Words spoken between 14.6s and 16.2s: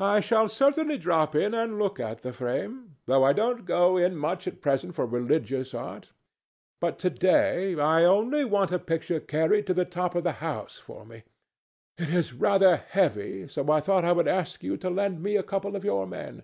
you to lend me a couple of your